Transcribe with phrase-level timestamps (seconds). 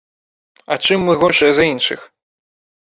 [0.71, 1.99] А чым мы горшыя за іншых?